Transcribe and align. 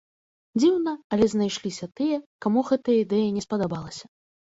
Дзіўна, 0.59 0.93
але 1.17 1.27
знайшліся 1.33 1.85
тыя, 1.99 2.17
каму 2.45 2.63
гэтая 2.71 2.97
ідэя 3.03 3.29
не 3.37 3.45
спадабалася. 3.47 4.05